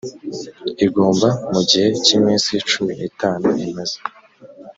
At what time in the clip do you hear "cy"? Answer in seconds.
2.03-2.11